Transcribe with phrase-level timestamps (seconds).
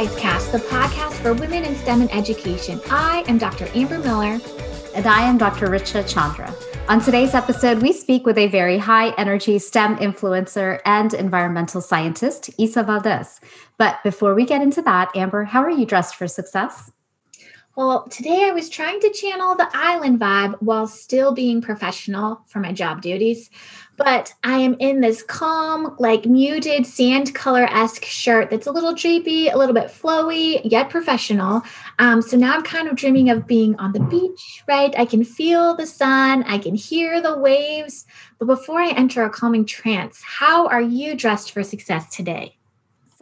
[0.00, 2.80] Wisecast, the podcast for women in STEM and education.
[2.88, 3.68] I am Dr.
[3.74, 4.40] Amber Miller.
[4.94, 5.66] And I am Dr.
[5.66, 6.54] Richa Chandra.
[6.88, 12.48] On today's episode, we speak with a very high energy STEM influencer and environmental scientist,
[12.56, 13.42] Isa Valdez.
[13.76, 16.90] But before we get into that, Amber, how are you dressed for success?
[17.76, 22.58] Well, today I was trying to channel the island vibe while still being professional for
[22.58, 23.50] my job duties.
[24.02, 28.94] But I am in this calm, like muted sand color esque shirt that's a little
[28.94, 31.60] drapey, a little bit flowy, yet professional.
[31.98, 34.94] Um, so now I'm kind of dreaming of being on the beach, right?
[34.98, 38.06] I can feel the sun, I can hear the waves.
[38.38, 42.56] But before I enter a calming trance, how are you dressed for success today?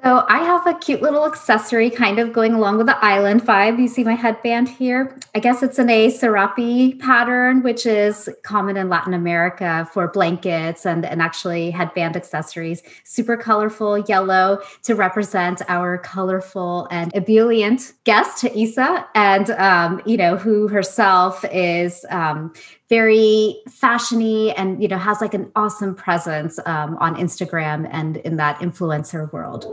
[0.04, 3.80] So I have a cute little accessory kind of going along with the island vibe.
[3.80, 5.18] You see my headband here?
[5.34, 10.86] I guess it's an A serape pattern, which is common in Latin America for blankets
[10.86, 12.80] and, and actually headband accessories.
[13.02, 20.36] Super colorful yellow to represent our colorful and ebullient guest, Isa, and um, you know,
[20.36, 22.52] who herself is um,
[22.88, 28.36] very fashiony and you know has like an awesome presence um, on instagram and in
[28.36, 29.64] that influencer world.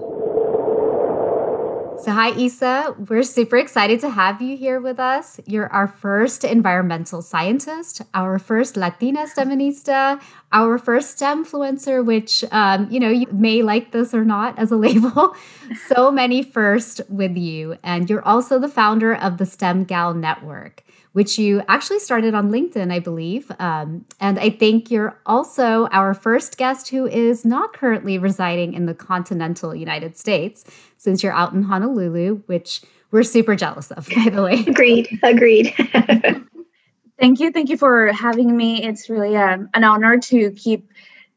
[2.04, 5.40] So hi isa we're super excited to have you here with us.
[5.46, 10.22] You're our first environmental scientist our first latina steminista
[10.56, 14.76] our first STEMfluencer which um, you know you may like this or not as a
[14.88, 15.36] label
[15.88, 20.82] so many first with you and you're also the founder of the stem gal network
[21.16, 23.50] which you actually started on LinkedIn, I believe.
[23.58, 28.86] Um, and I think you're also our first guest who is not currently residing in
[28.86, 30.66] the continental United States,
[30.98, 32.82] since you're out in Honolulu, which
[33.12, 34.66] we're super jealous of, by the way.
[34.68, 35.08] Agreed.
[35.24, 35.74] Agreed.
[37.20, 37.52] thank you.
[37.52, 38.84] Thank you for having me.
[38.84, 40.90] It's really um, an honor to keep,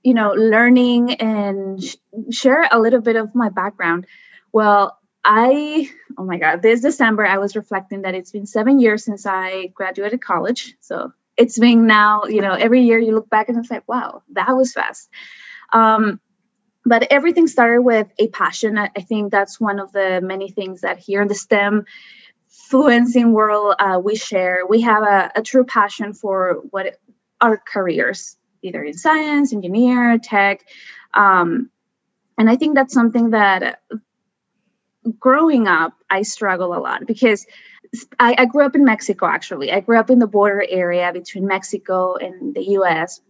[0.02, 1.96] you know, learning and sh-
[2.30, 4.06] share a little bit of my background.
[4.52, 9.04] Well, I, oh my God, this December, I was reflecting that it's been seven years
[9.04, 10.74] since I graduated college.
[10.80, 14.22] So it's been now, you know, every year you look back and it's like, wow,
[14.32, 15.08] that was fast.
[15.72, 16.20] Um,
[16.84, 18.78] but everything started with a passion.
[18.78, 21.84] I, I, think that's one of the many things that here in the STEM
[22.70, 24.66] fluencing world uh, we share.
[24.66, 26.98] We have a, a true passion for what
[27.40, 30.64] our careers, either in science, engineer, tech.
[31.14, 31.70] Um,
[32.36, 33.80] and I think that's something that
[35.18, 37.46] growing up, I struggle a lot because
[38.18, 39.72] I, I, grew up in Mexico, actually.
[39.72, 43.20] I grew up in the border area between Mexico and the US.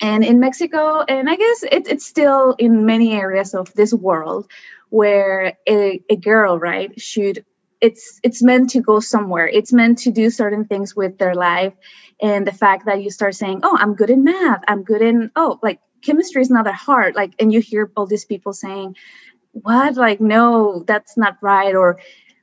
[0.00, 4.48] And in Mexico, and I guess it, it's still in many areas of this world
[4.88, 7.44] where a, a girl, right, should
[7.80, 9.48] it's it's meant to go somewhere.
[9.48, 11.74] It's meant to do certain things with their life.
[12.22, 14.62] And the fact that you start saying oh i'm good in math.
[14.68, 17.14] I'm good in oh like chemistry is not that hard.
[17.14, 18.96] Like and you hear all these people saying
[19.52, 19.96] what?
[19.96, 21.74] Like no that's not right.
[21.74, 21.98] Or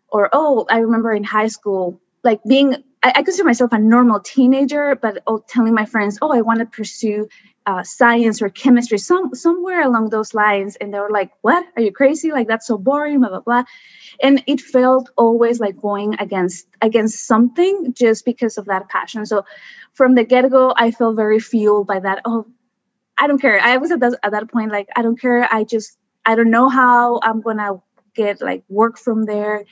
[0.10, 4.20] or oh i remember in high school like being i, I consider myself a normal
[4.20, 7.28] teenager but oh, telling my friends oh i want to pursue
[7.68, 11.66] uh, science or chemistry some somewhere along those lines and they were like what?
[11.78, 12.32] Are you crazy?
[12.32, 13.66] Like that's so boring blah blah blah.
[14.24, 19.26] And it felt always like going against against something just because of that passion.
[19.28, 19.46] So
[19.94, 22.46] from the get-go i felt very fueled by that oh
[23.18, 23.60] i don't care.
[23.62, 25.48] I was at that, at that point like i don't care.
[25.52, 27.82] I just I don't know how I'm gonna
[28.18, 29.64] get like work from there.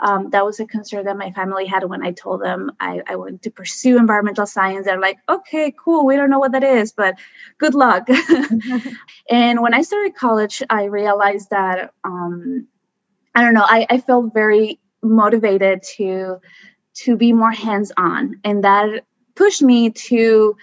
[0.00, 3.16] Um, that was a concern that my family had when I told them I, I
[3.16, 4.86] wanted to pursue environmental science.
[4.86, 6.06] They're like, okay, cool.
[6.06, 7.16] We don't know what that is, but
[7.58, 8.08] good luck.
[9.30, 12.66] and when I started college, I realized that um,
[13.34, 13.66] I don't know.
[13.66, 16.40] I, I felt very motivated to
[17.02, 19.04] to be more hands-on, and that
[19.36, 20.56] pushed me to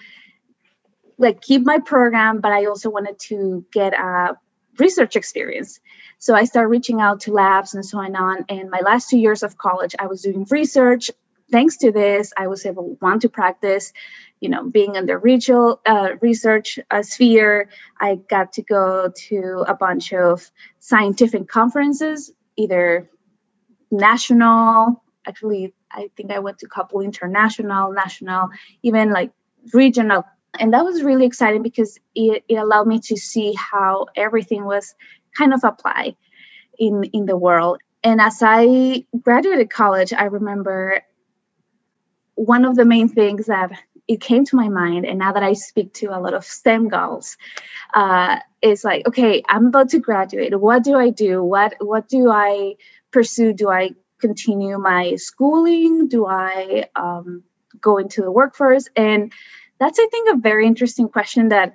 [1.16, 4.36] like keep my program, but I also wanted to get a
[4.78, 5.80] research experience.
[6.18, 8.44] So I started reaching out to labs and so on.
[8.48, 11.10] And my last two years of college, I was doing research.
[11.50, 13.92] Thanks to this, I was able want to practice,
[14.38, 17.70] you know, being in the regional uh, research uh, sphere.
[17.98, 23.08] I got to go to a bunch of scientific conferences, either
[23.90, 28.50] national, actually, I think I went to a couple international, national,
[28.82, 29.30] even like
[29.72, 30.24] regional
[30.58, 34.94] and that was really exciting because it, it allowed me to see how everything was
[35.36, 36.16] kind of applied
[36.78, 37.80] in in the world.
[38.04, 41.02] And as i graduated college i remember
[42.34, 43.72] one of the main things that
[44.06, 46.88] it came to my mind and now that i speak to a lot of stem
[46.88, 47.36] girls
[47.94, 48.38] uh,
[48.84, 50.58] like okay i'm about to graduate.
[50.58, 51.42] What do i do?
[51.42, 52.74] What what do i
[53.10, 53.52] pursue?
[53.52, 53.90] Do i
[54.20, 56.08] continue my schooling?
[56.08, 57.44] Do i um,
[57.80, 58.88] go into the workforce?
[58.96, 59.32] And
[59.78, 61.74] that's i think a very interesting question that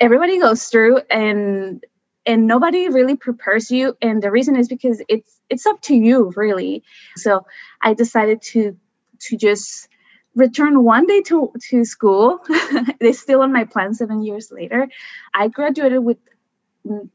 [0.00, 1.84] everybody goes through and
[2.28, 3.96] and nobody really prepares you.
[4.02, 6.84] And the reason is because it's it's up to you really.
[7.16, 7.46] So
[7.82, 8.76] i decided to
[9.20, 9.88] to just
[10.34, 12.40] return one day to to school.
[13.00, 14.88] It's still on my plan seven years later.
[15.34, 16.18] I graduated with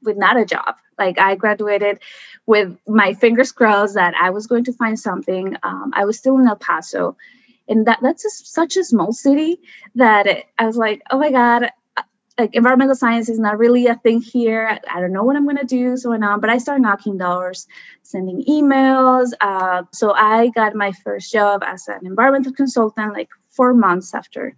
[0.02, 0.76] with not a job.
[0.98, 2.00] Like i graduated
[2.46, 5.56] with my fingers crossed that i was going to find something.
[5.64, 7.16] Um, i was still in el paso
[7.68, 9.58] and that that's a, such a small city
[9.96, 10.28] that
[10.58, 11.70] i was like oh my god
[12.38, 14.80] like environmental science is not really a thing here.
[14.90, 16.40] I don't know what I'm gonna do, so on.
[16.40, 17.68] But I started knocking doors,
[18.02, 19.32] sending emails.
[19.40, 24.56] Uh, so I got my first job as an environmental consultant like four months after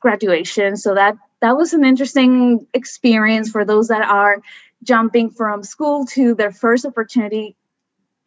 [0.00, 0.76] graduation.
[0.76, 4.42] So that that was an interesting experience for those that are
[4.82, 7.56] jumping from school to their first opportunity.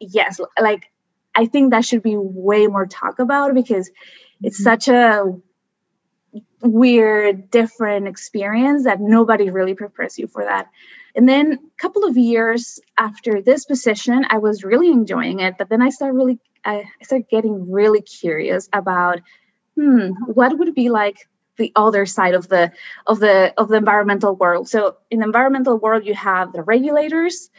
[0.00, 0.89] Yes, like
[1.34, 3.90] I think that should be way more talk about because
[4.42, 4.64] it's mm-hmm.
[4.64, 5.40] such a
[6.62, 10.68] weird, different experience that nobody really prepares you for that.
[11.14, 15.68] And then a couple of years after this position, I was really enjoying it, but
[15.68, 19.20] then I started really I started getting really curious about
[19.76, 21.16] hmm, what would be like
[21.56, 22.72] the other side of the
[23.06, 24.68] of the of the environmental world.
[24.68, 27.50] So in the environmental world, you have the regulators,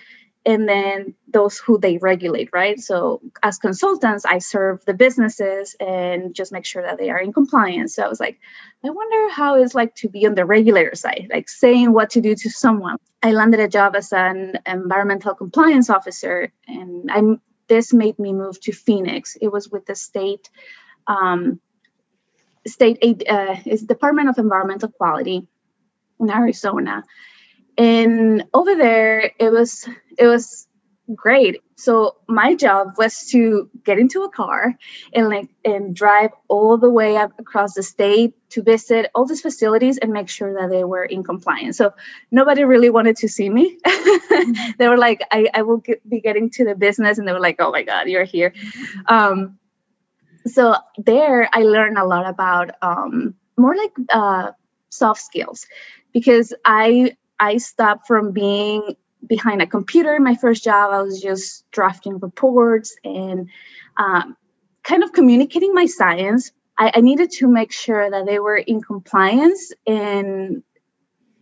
[0.46, 2.80] and then those who they regulate, right?
[2.80, 7.32] So as consultants, I serve the businesses and just make sure that they are in
[7.32, 7.96] compliance.
[7.96, 8.40] So I was like,
[8.84, 12.22] I wonder how it's like to be on the regulator side, like saying what to
[12.22, 12.98] do to someone.
[13.22, 18.60] I landed a job as an environmental compliance officer, and I'm this made me move
[18.62, 19.38] to Phoenix.
[19.40, 20.50] It was with the state
[21.08, 21.62] um,
[22.66, 25.48] state uh, is Department of Environmental Quality
[26.20, 27.04] in Arizona
[27.77, 29.88] and over there it was
[30.18, 30.68] it was
[31.15, 31.62] great.
[31.75, 34.75] So my job was to get into a car
[35.13, 39.41] and like and drive all the way up across the state to visit all these
[39.41, 41.77] facilities and make sure that they were in compliance.
[41.77, 41.94] So
[42.29, 43.77] nobody really wanted to see me.
[44.77, 47.39] They were like i, I will get, be getting to the business and they were
[47.39, 48.53] like oh my god you're here.
[49.07, 49.59] Um,
[50.45, 54.51] so there i learned a lot about um, more like uh,
[54.89, 55.68] soft skills
[56.13, 58.96] because i I stopped from being
[59.28, 60.94] behind a computer my first job.
[60.94, 63.50] I was just drafting reports and
[63.98, 64.38] um,
[64.84, 66.52] kind of communicating my science.
[66.78, 70.64] I, I, needed to make sure that they were in compliance and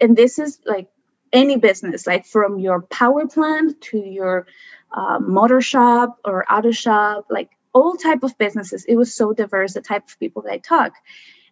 [0.02, 0.88] and this is like
[1.34, 4.48] any business, like from your power plant to your
[4.92, 8.86] uh, motor shop or auto shop, like all type of businesses.
[8.86, 10.94] It was so diverse, the type of people that I talk.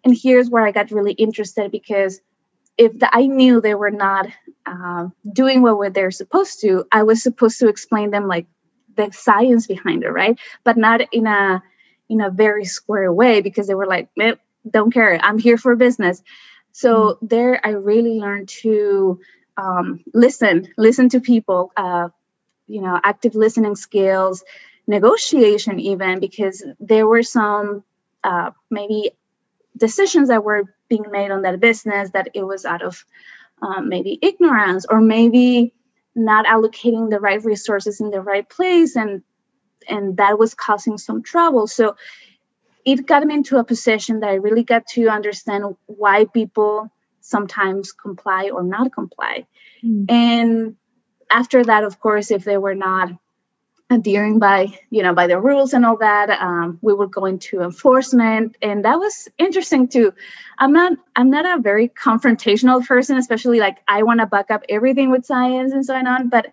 [0.03, 2.21] And here's where I got really interested because
[2.77, 4.27] if the, I knew they were not
[4.65, 8.47] uh, doing what they're supposed to, I was supposed to explain them like
[8.95, 10.39] the science behind it, right?
[10.63, 11.63] But not in a
[12.09, 14.35] in a very square way because they were like, eh,
[14.69, 16.21] "Don't care, I'm here for business."
[16.71, 17.27] So mm-hmm.
[17.27, 19.19] there, I really learned to
[19.57, 21.71] um, listen, listen to people.
[21.75, 22.09] Uh,
[22.67, 24.43] you know, active listening skills,
[24.87, 27.83] negotiation, even because there were some
[28.23, 29.11] uh, maybe
[29.75, 33.05] decisions that were being made on that business that it was out of
[33.61, 35.73] um, maybe ignorance or maybe
[36.15, 39.23] not allocating the right resources in the right place and
[39.87, 41.95] and that was causing some trouble so
[42.85, 46.89] it got me into a position that i really got to understand why people
[47.21, 49.45] sometimes comply or not comply
[49.83, 50.09] mm.
[50.09, 50.75] and
[51.29, 53.11] after that of course if they were not
[53.89, 57.61] adhering by you know by the rules and all that um, we would go into
[57.61, 58.57] enforcement.
[58.61, 60.13] And that was interesting too.
[60.57, 64.63] I'm not i'm not a very confrontational person especially like i want to back up
[64.67, 66.51] everything with science and so on but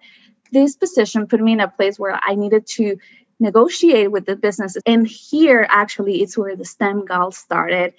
[0.53, 2.99] this position put me in a place where i needed to
[3.41, 4.83] negotiate with the businesses.
[4.87, 7.95] And here actually it's where the stem gal started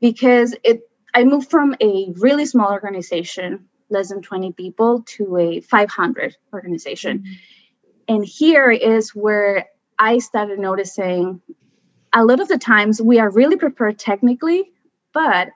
[0.00, 0.82] because it
[1.14, 7.18] i moved from a really small organization less than 20 people to a 500 organization.
[7.20, 7.32] Mm-hmm
[8.10, 9.66] and here is where
[9.98, 11.40] I started noticing
[12.12, 14.64] a lot of the times we are really prepared technically,
[15.14, 15.50] but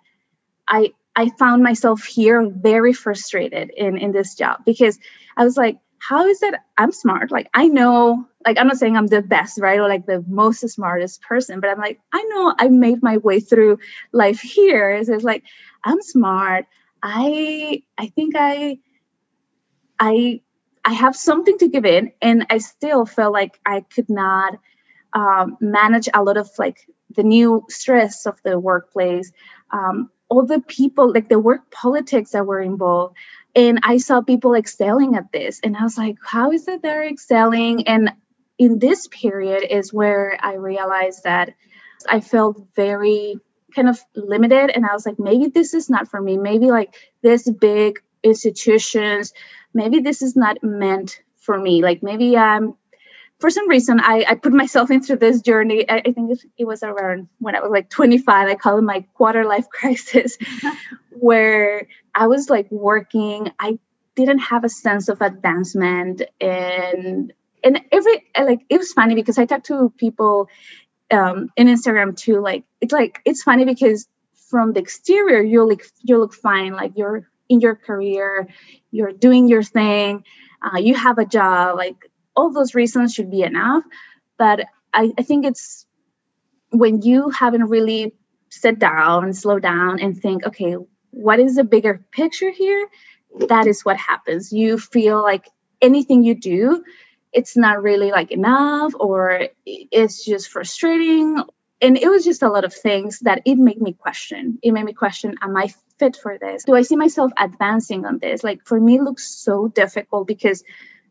[0.69, 5.01] I I found myself here very frustrated in in this job because
[5.37, 7.33] I was like, how is it I'm smart?
[7.33, 9.81] Like I know, like I'm not saying I'm the best, right?
[9.81, 13.41] Or like the most smartest person, but I'm like, I know I made my way
[13.41, 13.81] through
[14.13, 15.03] life here.
[15.03, 15.43] So it's like
[15.83, 16.67] I'm smart.
[17.03, 18.79] I I think I
[19.99, 20.43] I
[20.85, 24.59] I have something to give in, and I still felt like I could not
[25.13, 29.33] um, manage a lot of like the new stress of the workplace,
[29.71, 33.17] um, all the people, like the work politics that were involved.
[33.55, 37.09] And I saw people excelling at this, and I was like, how is it they're
[37.09, 37.87] excelling?
[37.89, 38.13] And
[38.59, 41.55] in this period is where I realized that
[42.09, 43.37] I felt very
[43.75, 46.95] kind of limited and i was like maybe this is not for me maybe like
[47.23, 49.33] this big institutions
[49.75, 51.83] maybe this is not meant for me.
[51.83, 52.75] Like maybe I'm
[53.41, 55.89] for some reason I, I put myself into this journey.
[55.89, 58.49] I, I think it, it, was around when I was like 25.
[58.49, 60.39] I call it my quarter life crisis,
[61.11, 63.53] where I was like working.
[63.59, 63.79] I
[64.15, 67.33] didn't have a sense of advancement and
[67.65, 70.49] and every like it was funny because I talked to people
[71.11, 72.41] um in Instagram too.
[72.41, 74.07] Like it's like it's funny because
[74.51, 78.49] from the exterior you look you look fine, like you're in your career,
[78.91, 80.25] you're doing your thing,
[80.63, 81.97] uh, you have a job, like
[82.35, 83.85] all those reasons should be enough.
[84.39, 85.87] But I, I think it's
[86.71, 88.15] when you haven't really
[88.51, 90.77] sit down and slow down and think, okay,
[91.11, 92.89] what is the bigger picture here?
[93.49, 94.53] That is what happens.
[94.53, 95.49] You feel like
[95.81, 96.85] anything you do,
[97.33, 101.43] it's not really like enough, or it's just frustrating.
[101.85, 104.59] And it was just a lot of things that it made me question.
[104.63, 106.65] It made me question, am I fit for this?
[106.65, 108.43] Do I see myself advancing on this?
[108.43, 110.65] Like for me, it looks so difficult because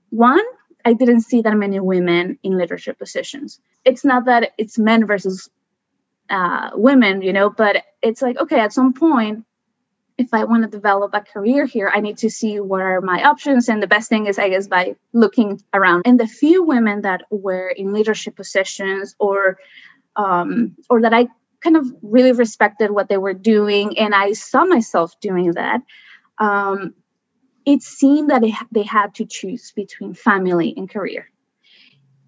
[0.09, 0.41] one,
[0.83, 3.59] I didn't see that many women in leadership positions.
[3.85, 5.47] It's not that it's men versus
[6.31, 9.45] uh, women, you know, but it's like, okay, at some point,
[10.17, 13.23] if I want to develop a career here, I need to see what are my
[13.23, 13.69] options.
[13.69, 16.03] And the best thing is, I guess, by looking around.
[16.05, 19.59] And the few women that were in leadership positions or
[20.15, 21.27] um, or that I
[21.61, 25.81] kind of really respected what they were doing, and I saw myself doing that.
[26.39, 26.93] Um,
[27.65, 31.29] it seemed that they, they had to choose between family and career.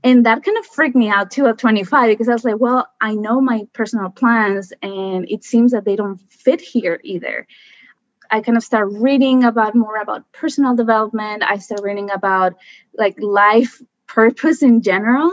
[0.03, 2.87] And that kind of freaked me out too at 25 because I was like, well,
[3.01, 7.47] I know my personal plans and it seems that they don't fit here either.
[8.29, 11.43] I kind of start reading about more about personal development.
[11.43, 12.53] I start reading about
[12.95, 15.31] like life purpose in general.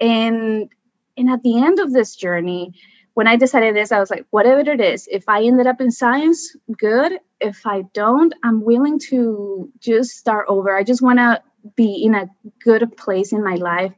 [0.00, 0.68] And
[1.16, 2.74] and at the end of this journey,
[3.14, 5.90] when I decided this, I was like, whatever it is, if I ended up in
[5.90, 7.18] science, good.
[7.40, 10.76] If I don't, I'm willing to just start over.
[10.76, 11.42] I just want to
[11.76, 12.28] be in a
[12.62, 13.94] good place in my life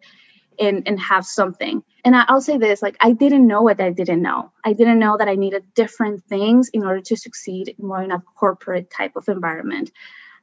[0.61, 1.83] and, and have something.
[2.05, 4.53] And I'll say this like, I didn't know what I didn't know.
[4.65, 8.23] I didn't know that I needed different things in order to succeed more in a
[8.37, 9.91] corporate type of environment.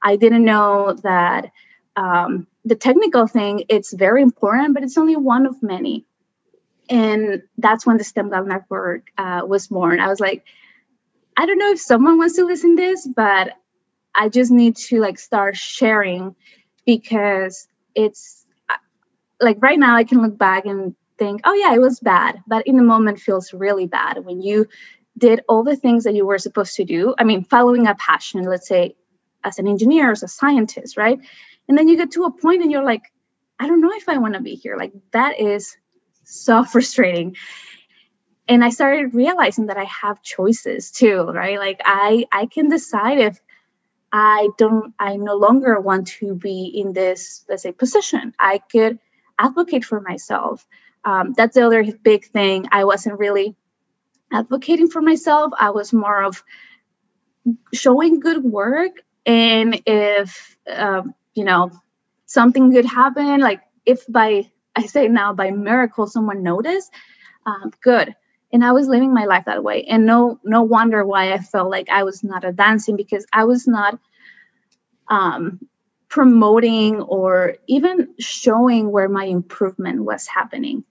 [0.02, 1.52] I didn't know that
[1.96, 6.06] um, the technical thing, it's very important, but it's only one of many
[6.90, 10.00] and that's when the STEM Gal Network uh, was born.
[10.00, 10.46] I was like,
[11.38, 13.54] I don't know if someone wants to listen to this, but
[14.14, 16.36] I just need to like start sharing
[16.86, 18.78] because it's uh,
[19.42, 22.68] like right now I can look back and think, oh yeah, it was bad, but
[22.68, 24.68] in the moment feels really bad when you
[25.18, 27.16] did all the things that you were supposed to do.
[27.18, 28.96] I mean, following a passion, let's say
[29.44, 31.20] as an engineer, as a scientist, right?
[31.68, 33.04] And then you get to a point and you're like,
[33.60, 34.78] I don't know if I want to be here.
[34.78, 35.78] Like that is
[36.26, 37.36] so frustrating.
[38.48, 41.58] And i started realizing that i have choices too right?
[41.60, 43.40] Like i i can decide if
[44.12, 48.34] i don't i no longer want to be in this let's say position.
[48.40, 49.00] I could
[49.40, 50.66] advocate for myself.
[51.04, 52.68] Um, that's the other big thing.
[52.72, 53.56] I wasn't really
[54.32, 55.54] advocating for myself.
[55.60, 56.44] I was more of
[57.74, 58.92] showing good work.
[59.26, 61.72] And if um, you know
[62.26, 66.92] something good happened like if by I say now by miracle someone noticed,
[67.46, 68.16] um, good.
[68.52, 69.84] And I was living my life that way.
[69.86, 73.68] And no, no wonder why I felt like I was not advancing because I was
[73.68, 74.00] not
[75.10, 75.60] um,
[76.10, 80.84] promoting or even showing where my improvement was happening.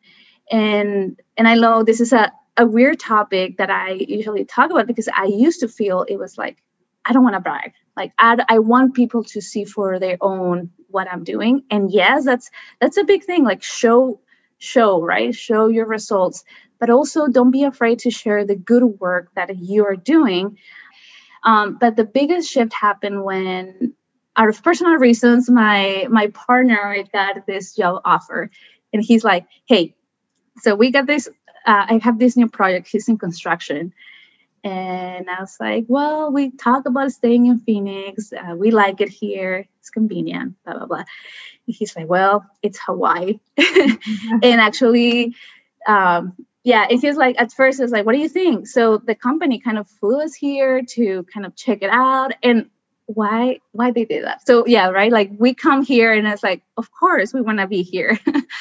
[0.51, 4.87] And and I know this is a, a weird topic that I usually talk about
[4.87, 6.59] because I used to feel it was like
[7.05, 7.73] I don't want to brag.
[7.97, 11.65] Like I, I want people to see for their own what I'm doing.
[11.71, 13.45] And yes, that's that's a big thing.
[13.45, 14.21] Like show
[14.59, 16.45] show right show your results
[16.81, 20.59] but also don't be afraid to share the good work that you're doing
[21.45, 23.93] um, but the biggest shift happened when
[24.37, 28.51] out of personal reasons my my partner got this job offer
[28.93, 29.95] and he's like hey
[30.59, 31.29] so we got this
[31.67, 33.93] uh, i have this new project he's in construction
[34.65, 38.33] and I was like, well, we talk about staying in Phoenix.
[38.33, 39.67] Uh, we like it here.
[39.79, 41.05] It's convenient, blah, blah, blah.
[41.67, 43.41] And he's like, well, it's Hawaii.
[43.59, 45.37] and actually,
[45.87, 48.67] um, yeah, it feels like, at first, it's like, what do you think?
[48.67, 52.33] So the company kind of flew us here to kind of check it out.
[52.43, 52.71] And
[53.07, 56.63] why why they did that so yeah right like we come here and it's like
[56.79, 58.19] of course we want to be here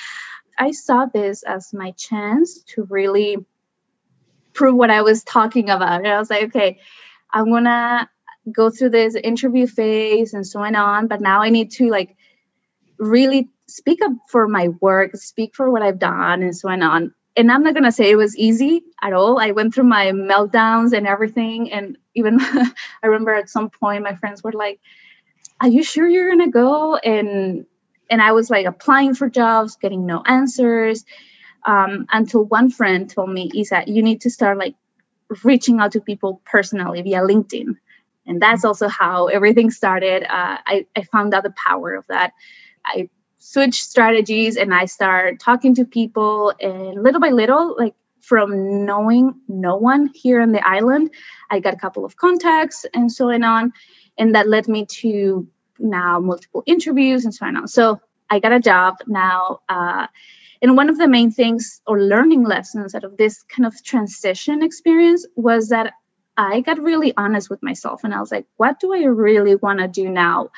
[0.60, 3.38] i saw this as my chance to really
[4.54, 6.00] prove what I was talking about.
[6.00, 6.80] And I was like, okay,
[7.32, 8.10] I'm gonna
[8.52, 12.16] go through this interview phase and so on, but now I need to like
[12.98, 17.14] really speak up for my work, speak for what I've done and so on.
[17.36, 19.40] And I'm not gonna say it was easy at all.
[19.40, 21.72] I went through my meltdowns and everything.
[21.72, 22.72] And even I
[23.04, 24.80] remember at some point my friends were like,
[25.62, 27.66] are you sure you're gonna go and
[28.10, 31.06] and i was like applying for jobs getting no answers
[31.66, 34.76] um, until one friend told me isa you need to start like
[35.44, 37.78] reaching out to people personally via linkedin
[38.26, 42.34] and that's also how everything started uh, I, I found out the power of that
[42.86, 48.86] i switched strategies and i started talking to people and little by little like from
[48.86, 51.12] knowing no one here on the island
[51.50, 53.74] i got a couple of contacts and so on
[54.18, 55.48] and that led me to
[55.80, 57.68] now multiple interviews and so on.
[57.68, 59.60] So I got a job now.
[59.68, 60.08] Uh,
[60.64, 64.64] and one of the main things or learning lessons out of this kind of transition
[64.64, 65.94] experience was that
[66.38, 69.80] I got really honest with myself and I was like, what do I really want
[69.80, 70.52] to do now?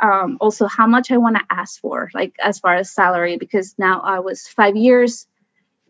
[0.00, 3.74] Um, also, how much I want to ask for, like as far as salary, because
[3.78, 5.26] now I was five years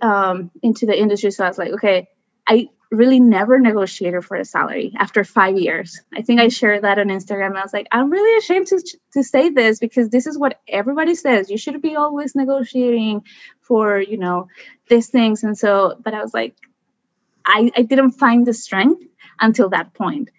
[0.03, 1.31] um, into the industry.
[1.31, 2.09] So I was like, okay,
[2.47, 6.01] I really never negotiated for a salary after five years.
[6.15, 7.57] I think I shared that on Instagram.
[7.57, 8.83] I was like, I'm really ashamed to,
[9.13, 11.51] to say this because this is what everybody says.
[11.51, 13.25] You should be always negotiating
[13.61, 14.49] for, you know,
[14.89, 15.45] these things.
[15.45, 16.57] And so, but I was like,
[17.45, 19.03] I, I didn't find the strength
[19.41, 20.31] until that point.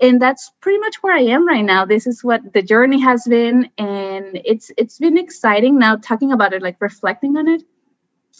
[0.00, 1.84] And that's pretty much where I am right now.
[1.84, 3.70] This is what the journey has been.
[3.76, 7.62] And it's it's been exciting now talking about it, like reflecting on it.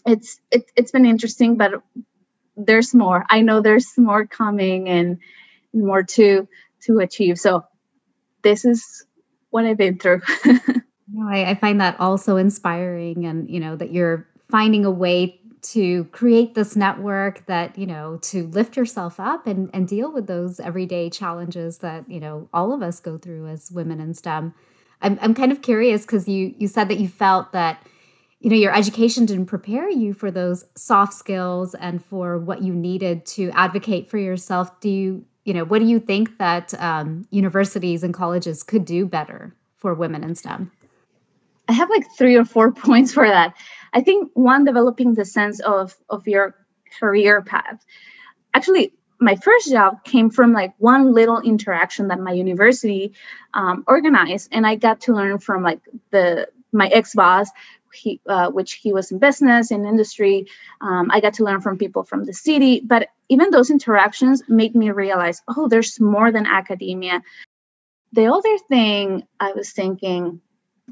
[0.06, 1.82] It's it, it's been interesting, but
[2.56, 3.24] there's more.
[3.30, 5.18] I know there's more coming and
[5.72, 6.48] more to
[6.82, 7.38] to achieve.
[7.38, 7.64] So
[8.42, 9.04] this is
[9.50, 10.22] what I've been through.
[11.28, 16.04] I, I find that also inspiring, and you know that you're finding a way to
[16.04, 20.60] create this network that you know to lift yourself up and and deal with those
[20.60, 24.54] everyday challenges that you know all of us go through as women in STEM.
[25.02, 27.86] I'm I'm kind of curious because you you said that you felt that
[28.40, 32.74] you know your education didn't prepare you for those soft skills and for what you
[32.74, 34.80] needed to advocate for yourself.
[34.80, 39.06] Do you you know what do you think that um, universities and colleges could do
[39.06, 40.72] better for women in stem?
[41.68, 43.54] I have like three or four points for that.
[43.92, 46.54] I think one developing the sense of of your
[46.98, 47.84] career path.
[48.54, 53.12] Actually my first job came from like one little interaction that my university
[53.52, 57.50] um, organized and i got to learn from like the my ex boss
[57.92, 60.46] he, uh, which he was in business in industry.
[60.80, 64.74] Um, I got to learn from people from the city, but even those interactions made
[64.74, 67.22] me realize, oh, there's more than academia.
[68.12, 70.40] The other thing I was thinking,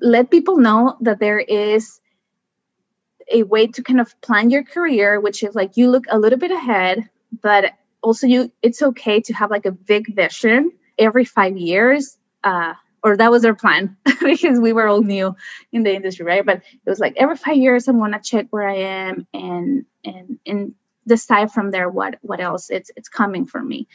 [0.01, 2.01] let people know that there is
[3.31, 6.39] a way to kind of plan your career, which is like you look a little
[6.39, 7.09] bit ahead,
[7.43, 12.17] but also you it's okay to have like a big vision every five years.
[12.43, 15.35] Uh, or that was our plan because we were all new
[15.73, 16.45] in the industry, right?
[16.45, 20.39] But it was like every five years I'm gonna check where I am and and
[20.47, 20.75] and
[21.07, 23.89] decide from there what what else it's it's coming for me.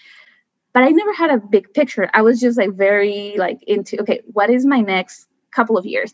[0.74, 2.10] But I never had a big picture.
[2.14, 6.14] I was just like very like into okay, what is my next couple of years?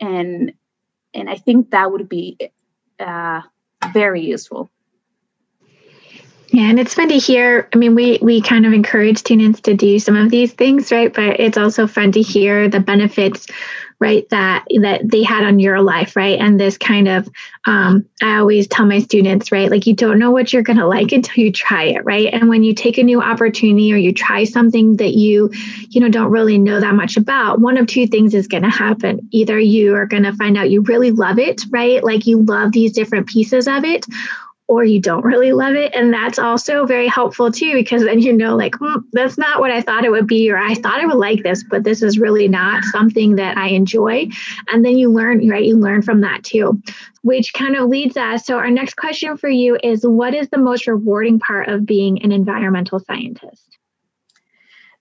[0.00, 0.52] And
[1.14, 2.38] and I think that would be
[2.98, 3.42] uh,
[3.92, 4.70] very useful.
[6.52, 7.66] Yeah, and it's fun to hear.
[7.72, 11.12] I mean, we we kind of encourage students to do some of these things, right?
[11.12, 13.46] But it's also fun to hear the benefits,
[13.98, 14.28] right?
[14.28, 16.38] That that they had on your life, right?
[16.38, 17.26] And this kind of,
[17.66, 19.70] um, I always tell my students, right?
[19.70, 22.28] Like you don't know what you're gonna like until you try it, right?
[22.30, 25.50] And when you take a new opportunity or you try something that you,
[25.88, 29.26] you know, don't really know that much about, one of two things is gonna happen.
[29.30, 32.04] Either you are gonna find out you really love it, right?
[32.04, 34.04] Like you love these different pieces of it,
[34.68, 35.94] or you don't really love it.
[35.94, 39.70] And that's also very helpful too, because then you know, like, hmm, that's not what
[39.70, 42.18] I thought it would be, or I thought I would like this, but this is
[42.18, 44.28] really not something that I enjoy.
[44.68, 45.64] And then you learn, right?
[45.64, 46.80] You learn from that too,
[47.22, 48.46] which kind of leads us.
[48.46, 52.22] So, our next question for you is What is the most rewarding part of being
[52.22, 53.78] an environmental scientist?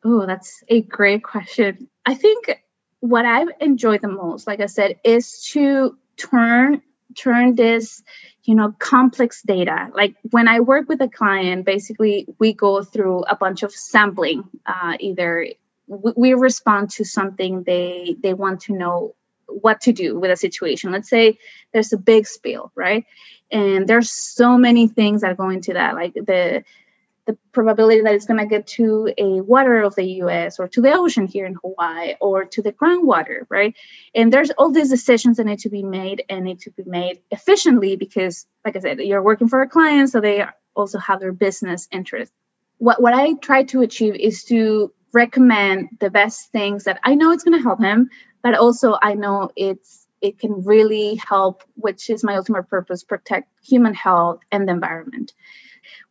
[0.03, 1.87] Oh, that's a great question.
[2.05, 2.59] I think
[2.99, 6.81] what I've enjoyed the most, like I said, is to turn
[7.15, 8.01] turn this
[8.43, 9.89] you know complex data.
[9.93, 14.43] Like when i work with a client basically we go through a bunch of sampling
[14.65, 15.47] uh, either
[15.87, 19.15] we, we respond to something they they want to know
[19.47, 20.91] what to do with a situation.
[20.91, 21.37] Let's say
[21.73, 23.05] there's a big spill right?
[23.51, 26.63] And there's so many things that go into that like the
[27.27, 30.81] the probability that it's going to get to a water of the US or to
[30.81, 33.75] the ocean here in Hawaii or to the groundwater, right?
[34.15, 37.21] And there's all these decisions that need to be made and need to be made
[37.29, 41.31] efficiently because, like I said, you're working for a client, so they also have their
[41.31, 42.35] business interests.
[42.77, 47.31] What, what I try to achieve is to recommend the best things that I know
[47.31, 48.09] it's going to help him,
[48.41, 53.49] but also I know it's it can really help, which is my ultimate purpose, protect
[53.63, 55.33] human health and the environment.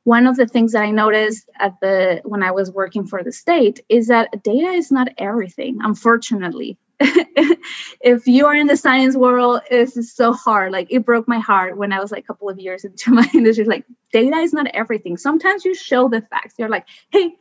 [0.05, 3.33] One of the things that I noticed at the when I was working for the
[3.33, 6.79] state is that data is not everything, unfortunately.
[7.01, 10.73] if you are in the science world, it's so hard.
[10.73, 13.29] Like it broke my heart when I was like a couple of years into my
[13.33, 13.65] industry.
[13.65, 15.17] Like data is not everything.
[15.17, 16.55] Sometimes you show the facts.
[16.59, 17.35] You're like, hey,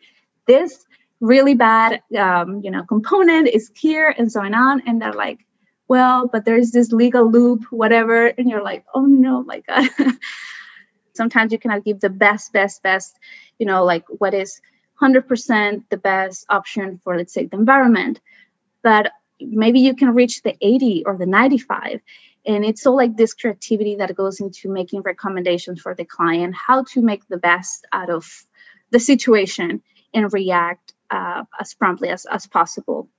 [0.47, 0.85] this
[1.19, 4.81] really bad, um, you know, component is here and so on.
[4.87, 5.45] And they're like,
[5.89, 8.27] well, but there's this legal loop, whatever.
[8.27, 9.89] And you're like, oh no, my God.
[11.19, 13.19] Sometimes you cannot give the best, best, best,
[13.59, 14.61] you know, like what is
[15.01, 18.21] 100% the best option for, let's say, the environment.
[18.81, 21.99] But maybe you can reach the 80 or the 95
[22.45, 26.83] and it's all like this creativity that goes into making recommendations for the client how
[26.93, 28.25] to make the best out of
[28.91, 29.81] the situation
[30.13, 33.09] and react uh, as promptly as, as possible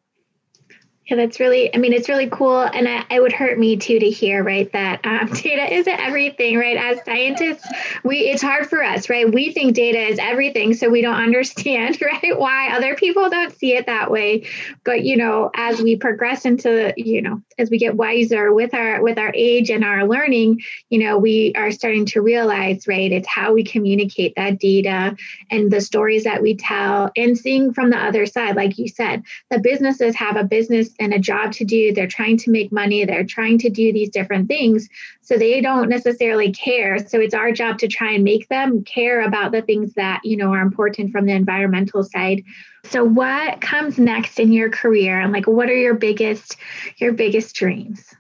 [1.11, 2.61] yeah, that's really, I mean, it's really cool.
[2.61, 6.57] And I, it would hurt me too to hear, right, that um, data isn't everything,
[6.57, 6.77] right?
[6.77, 7.67] As scientists,
[8.05, 9.31] we it's hard for us, right?
[9.31, 10.73] We think data is everything.
[10.75, 14.47] So we don't understand, right, why other people don't see it that way.
[14.85, 19.03] But, you know, as we progress into, you know, as we get wiser with our
[19.03, 23.29] with our age and our learning, you know, we are starting to realize, right, it's
[23.29, 25.17] how we communicate that data
[25.51, 29.25] and the stories that we tell and seeing from the other side, like you said,
[29.51, 31.93] the businesses have a business and a job to do.
[31.93, 33.05] They're trying to make money.
[33.05, 34.89] They're trying to do these different things.
[35.23, 36.99] So they don't necessarily care.
[37.09, 40.37] So it's our job to try and make them care about the things that, you
[40.37, 42.45] know, are important from the environmental side.
[42.85, 45.19] So what comes next in your career?
[45.19, 46.57] And like what are your biggest
[46.99, 48.15] your biggest dreams?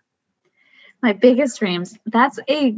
[1.03, 1.97] My biggest dreams.
[2.07, 2.77] That's a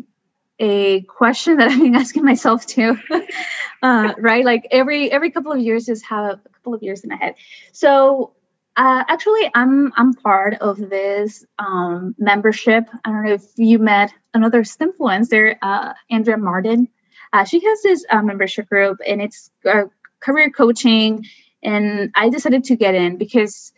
[0.58, 2.98] a question that I've been asking myself too.
[3.82, 4.44] uh, right?
[4.44, 7.34] Like every every couple of years just have a couple of years in ahead.
[7.72, 8.32] So
[8.76, 12.84] uh, actually, I'm I'm part of this um, membership.
[13.04, 16.88] I don't know if you met another influencer, uh, Andrea Martin.
[17.32, 19.84] Uh, she has this uh, membership group, and it's uh,
[20.20, 21.26] career coaching.
[21.62, 23.72] And I decided to get in because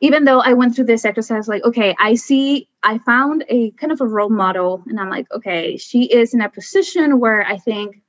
[0.00, 3.92] even though I went through this exercise, like, okay, I see, I found a kind
[3.92, 7.58] of a role model, and I'm like, okay, she is in a position where I
[7.58, 8.02] think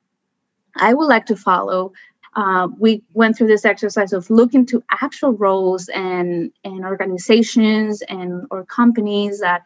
[0.76, 1.94] I would like to follow
[2.36, 8.46] uh, we went through this exercise of looking to actual roles and and organizations and
[8.52, 9.64] or companies that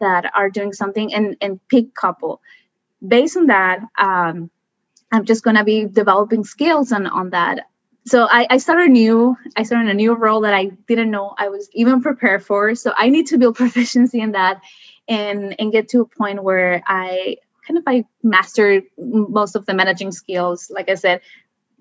[0.00, 2.40] that are doing something and and pick couple
[3.06, 4.50] based on that um,
[5.12, 7.68] i'm just going to be developing skills on on that
[8.06, 11.48] so I, I started new i started a new role that i didn't know i
[11.48, 14.62] was even prepared for so i need to build proficiency in that
[15.08, 19.74] and and get to a point where i kind of I mastered most of the
[19.74, 20.70] managing skills.
[20.70, 21.20] Like I said,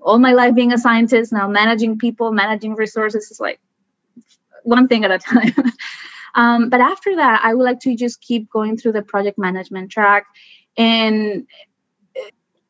[0.06, 3.60] all my life being a scientist, now managing people, managing resources is like
[4.64, 5.54] one thing at a time.
[6.36, 9.92] um, but after that, I would like to just keep going through the project management
[9.92, 10.28] track.
[10.78, 11.48] And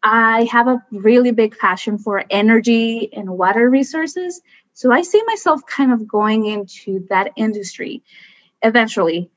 [0.02, 4.41] I have a really big passion for energy and water resources.
[4.74, 8.04] So I see myself kind of going into that industry
[8.62, 9.30] eventually.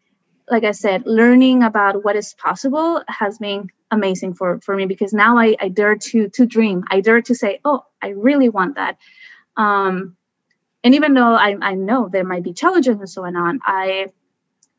[0.48, 5.12] Like I said, learning about what is possible has been amazing for for me because
[5.12, 6.84] now I, I dare to to dream.
[6.90, 8.98] I dare to say, oh, I really want that.
[9.56, 10.16] Um,
[10.84, 14.06] and even though I, I know there might be challenges and so on, I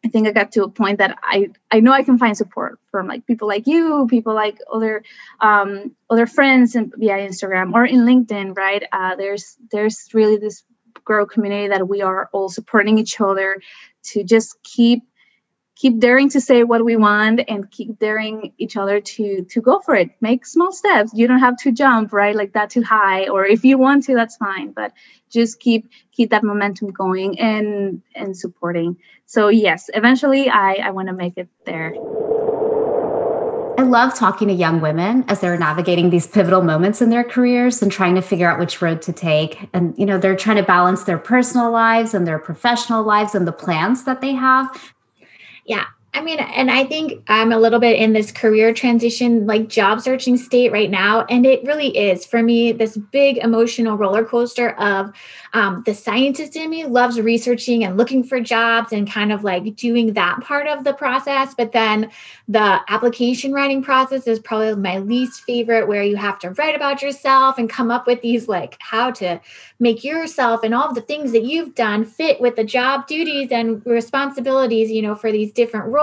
[0.03, 2.79] I think I got to a point that I I know I can find support
[2.89, 5.03] from like people like you, people like other
[5.41, 8.83] um, other friends and via Instagram or in LinkedIn, right?
[8.91, 10.63] Uh, there's there's really this
[11.03, 13.61] grow community that we are all supporting each other
[14.03, 15.03] to just keep
[15.79, 19.79] keep daring to say what we want and keep daring each other to to go
[19.79, 20.09] for it.
[20.19, 21.13] Make small steps.
[21.13, 22.35] You don't have to jump right?
[22.35, 24.91] Like that too high or if you want to that's fine but
[25.29, 28.97] just keep keep that momentum going and and supporting.
[29.25, 31.95] So yes eventually i i want to make it there.
[33.79, 37.81] I love talking to young women as they're navigating these pivotal moments in their careers
[37.81, 39.69] and trying to figure out which road to take.
[39.71, 43.47] And, you know, they're trying to balance their personal lives and their professional lives and
[43.47, 44.77] the plans that they have
[45.69, 45.98] yeah.
[46.11, 50.01] I mean, and I think I'm a little bit in this career transition, like job
[50.01, 51.25] searching state right now.
[51.29, 55.13] And it really is for me this big emotional roller coaster of
[55.53, 59.75] um, the scientist in me loves researching and looking for jobs and kind of like
[59.75, 61.53] doing that part of the process.
[61.53, 62.09] But then
[62.47, 67.03] the application writing process is probably my least favorite, where you have to write about
[67.03, 69.39] yourself and come up with these like how to
[69.79, 73.49] make yourself and all of the things that you've done fit with the job duties
[73.51, 75.98] and responsibilities, you know, for these different roles.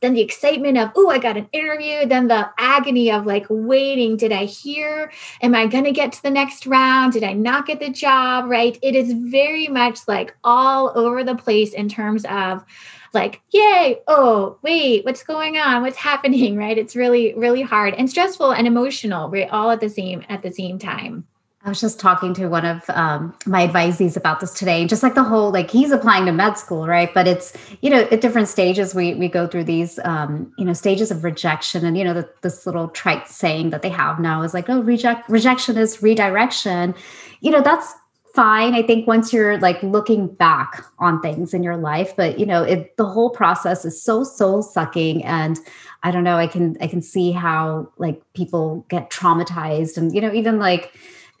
[0.00, 2.06] Then the excitement of, oh, I got an interview.
[2.06, 4.16] Then the agony of like waiting.
[4.16, 5.12] Did I hear?
[5.42, 7.12] Am I going to get to the next round?
[7.12, 8.46] Did I not get the job?
[8.48, 8.78] Right.
[8.82, 12.64] It is very much like all over the place in terms of
[13.12, 15.82] like, yay, oh, wait, what's going on?
[15.82, 16.56] What's happening?
[16.56, 16.76] Right.
[16.76, 19.48] It's really, really hard and stressful and emotional, right?
[19.50, 21.26] All at the same at the same time.
[21.64, 25.02] I was just talking to one of um, my advisees about this today, and just
[25.02, 27.12] like the whole like he's applying to med school, right?
[27.14, 30.74] But it's you know at different stages we we go through these um, you know
[30.74, 34.42] stages of rejection, and you know the, this little trite saying that they have now
[34.42, 36.94] is like oh reject rejection is redirection,
[37.40, 37.94] you know that's
[38.34, 38.74] fine.
[38.74, 42.62] I think once you're like looking back on things in your life, but you know
[42.62, 45.58] it the whole process is so soul sucking and
[46.02, 50.20] I don't know I can I can see how like people get traumatized and you
[50.20, 50.92] know even like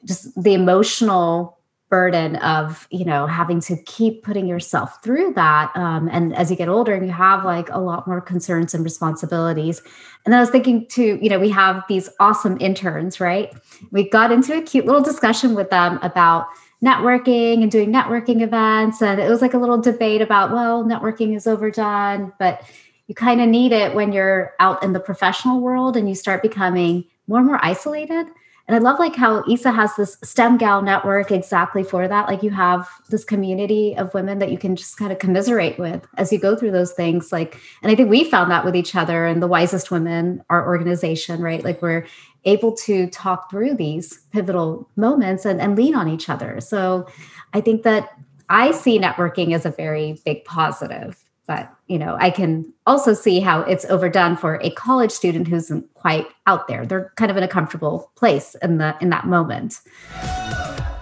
[0.04, 1.58] just the emotional
[1.90, 6.56] burden of you know having to keep putting yourself through that um, and as you
[6.56, 9.80] get older and you have like a lot more concerns and responsibilities.
[10.24, 13.52] And then i was thinking too you know we have these awesome interns right?
[13.92, 16.48] We got into a cute little discussion with them about
[16.82, 21.36] networking and doing networking events and it was like a little debate about well networking
[21.36, 22.62] is overdone but
[23.06, 26.42] you kind of need it when you're out in the professional world and you start
[26.42, 28.26] becoming more and more isolated
[28.66, 32.28] and I love like how ISA has this STEM gal network exactly for that.
[32.28, 36.06] Like you have this community of women that you can just kind of commiserate with
[36.16, 37.30] as you go through those things.
[37.30, 40.66] Like, and I think we found that with each other and the wisest women, our
[40.66, 41.62] organization, right?
[41.62, 42.06] Like we're
[42.46, 46.60] able to talk through these pivotal moments and, and lean on each other.
[46.60, 47.06] So
[47.52, 52.30] I think that I see networking as a very big positive but you know i
[52.30, 56.84] can also see how it's overdone for a college student who's quite out there.
[56.84, 59.80] They're kind of in a comfortable place in the in that moment.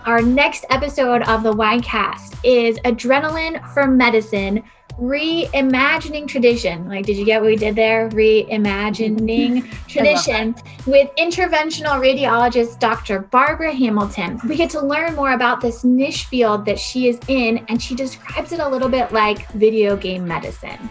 [0.06, 4.62] Our next episode of the Wisecast is adrenaline for medicine
[5.00, 6.88] reimagining tradition.
[6.88, 8.08] Like, did you get what we did there?
[8.10, 10.54] Reimagining tradition
[10.86, 13.20] with interventional radiologist Dr.
[13.20, 14.40] Barbara Hamilton.
[14.48, 17.94] We get to learn more about this niche field that she is in, and she
[17.94, 20.90] describes it a little bit like video game medicine.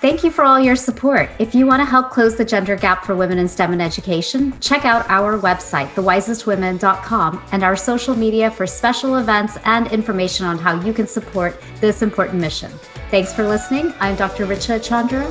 [0.00, 1.28] Thank you for all your support.
[1.40, 4.56] If you want to help close the gender gap for women in STEM and education,
[4.60, 10.56] check out our website, thewisestwomen.com, and our social media for special events and information on
[10.56, 12.70] how you can support this important mission.
[13.10, 13.92] Thanks for listening.
[13.98, 14.46] I'm Dr.
[14.46, 15.28] Richa Chandra.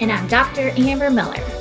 [0.00, 0.72] And I'm Dr.
[0.76, 1.59] Amber Miller.